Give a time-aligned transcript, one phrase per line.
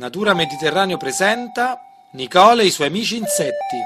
[0.00, 1.78] Natura Mediterraneo presenta
[2.12, 3.76] Nicole e i suoi amici insetti.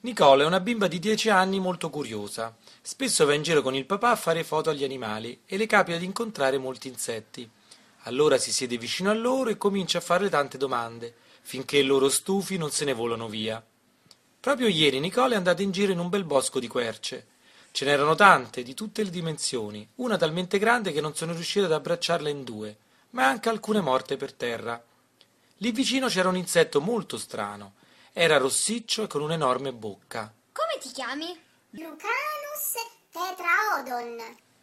[0.00, 2.54] Nicole è una bimba di 10 anni molto curiosa.
[2.82, 5.96] Spesso va in giro con il papà a fare foto agli animali e le capita
[5.96, 7.50] di incontrare molti insetti.
[8.02, 12.58] Allora si siede vicino a loro e comincia a fare tante domande, finché loro stufi
[12.58, 13.64] non se ne volano via.
[14.38, 17.28] Proprio ieri Nicole è andata in giro in un bel bosco di querce.
[17.74, 21.72] Ce n'erano tante, di tutte le dimensioni, una talmente grande che non sono riuscita ad
[21.72, 22.76] abbracciarla in due,
[23.10, 24.80] ma anche alcune morte per terra.
[25.56, 27.74] Lì vicino c'era un insetto molto strano.
[28.12, 30.32] Era rossiccio e con un'enorme bocca.
[30.52, 31.36] Come ti chiami?
[31.70, 32.74] Lucanus
[33.10, 34.18] tetraodon.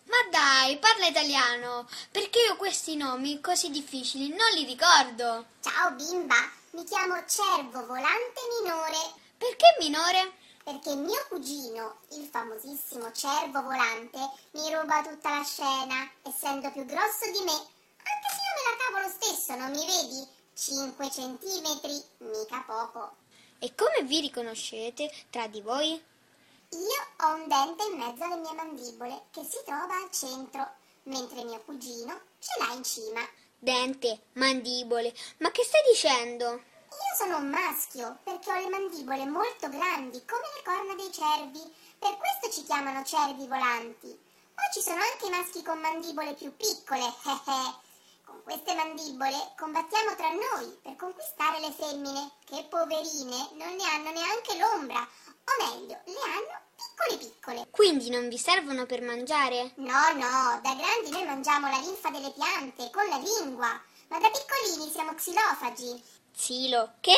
[0.06, 5.48] Ma dai, parla italiano, perché io questi nomi così difficili non li ricordo.
[5.60, 10.40] Ciao bimba, mi chiamo cervo volante minore Perché minore?
[10.72, 14.18] Perché mio cugino, il famosissimo cervo volante,
[14.52, 17.52] mi ruba tutta la scena, essendo più grosso di me.
[17.52, 20.26] Anche se io me la cavo lo stesso, non mi vedi?
[20.54, 23.16] 5 centimetri, mica poco.
[23.60, 25.90] E come vi riconoscete tra di voi?
[25.90, 30.66] Io ho un dente in mezzo alle mie mandibole che si trova al centro,
[31.04, 33.20] mentre mio cugino ce l'ha in cima.
[33.60, 36.64] Dente, mandibole, ma che stai dicendo?
[37.12, 41.60] Io sono un maschio perché ho le mandibole molto grandi come le corna dei cervi,
[42.00, 44.08] per questo ci chiamano cervi volanti.
[44.08, 47.04] Poi ci sono anche i maschi con mandibole più piccole.
[48.24, 54.12] Con queste mandibole combattiamo tra noi per conquistare le femmine, che poverine non ne hanno
[54.12, 57.68] neanche l'ombra, o meglio, le hanno piccole piccole.
[57.72, 59.74] Quindi non vi servono per mangiare?
[59.76, 63.68] No, no, da grandi noi mangiamo la linfa delle piante con la lingua,
[64.08, 66.20] ma da piccolini siamo xilofagi.
[66.42, 67.14] Silo, che?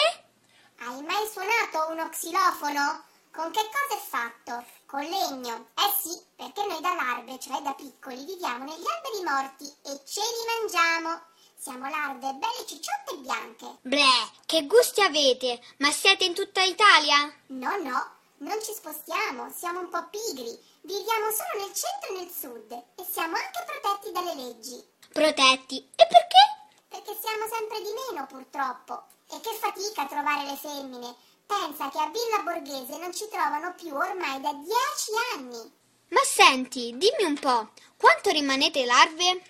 [0.79, 3.05] Hai mai suonato uno xilofono?
[3.31, 4.65] Con che cosa è fatto?
[4.85, 5.67] Con legno.
[5.75, 10.19] Eh sì, perché noi da larve, cioè da piccoli, viviamo negli alberi morti e ce
[10.19, 11.21] li mangiamo.
[11.55, 13.77] Siamo larve belle cicciotte e bianche.
[13.83, 15.57] Bleh, che gusti avete?
[15.77, 17.33] Ma siete in tutta Italia?
[17.45, 20.51] No, no, non ci spostiamo, siamo un po' pigri.
[20.81, 24.85] Viviamo solo nel centro e nel sud e siamo anche protetti dalle leggi.
[25.13, 25.77] Protetti.
[25.95, 26.43] E perché?
[26.89, 29.05] Perché siamo sempre di meno, purtroppo.
[29.33, 31.15] E che fatica trovare le femmine.
[31.47, 35.73] Pensa che a Villa Borghese non ci trovano più ormai da dieci anni.
[36.09, 39.41] Ma senti, dimmi un po', quanto rimanete larve?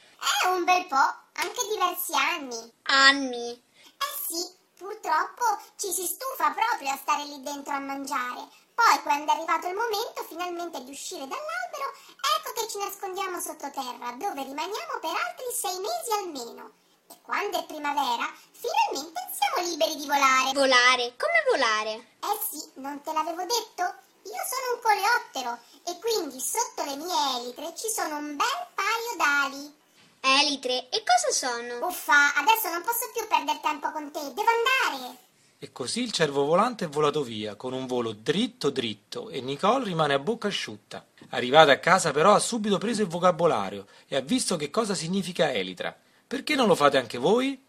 [0.41, 0.95] È un bel po',
[1.33, 2.73] anche diversi anni.
[2.83, 3.51] Anni.
[3.51, 5.43] Eh sì, purtroppo
[5.75, 8.47] ci si stufa proprio a stare lì dentro a mangiare.
[8.73, 11.91] Poi, quando è arrivato il momento finalmente di uscire dall'albero,
[12.37, 16.71] ecco che ci nascondiamo sottoterra, dove rimaniamo per altri sei mesi almeno.
[17.09, 19.32] E quando è primavera, finalmente
[19.63, 20.51] liberi di volare.
[20.53, 21.91] Volare, come volare?
[22.19, 23.83] Eh sì, non te l'avevo detto?
[24.23, 29.13] Io sono un coleottero e quindi sotto le mie elitre ci sono un bel paio
[29.17, 29.81] d'ali.
[30.21, 31.85] Elitre, e cosa sono?
[31.85, 35.17] Uffa, adesso non posso più perdere tempo con te, devo andare.
[35.59, 39.85] E così il cervo volante è volato via, con un volo dritto dritto, e Nicole
[39.85, 41.05] rimane a bocca asciutta.
[41.29, 45.51] Arrivata a casa però ha subito preso il vocabolario e ha visto che cosa significa
[45.51, 45.93] elitra.
[46.25, 47.61] Perché non lo fate anche voi?